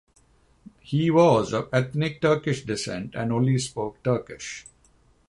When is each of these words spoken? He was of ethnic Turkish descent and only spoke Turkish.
He 0.79 1.11
was 1.11 1.53
of 1.53 1.69
ethnic 1.71 2.21
Turkish 2.21 2.65
descent 2.65 3.13
and 3.13 3.31
only 3.31 3.59
spoke 3.59 4.01
Turkish. 4.03 4.65